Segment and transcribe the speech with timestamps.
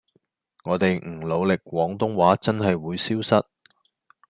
[0.63, 3.45] 我地唔努力廣東話真係會消失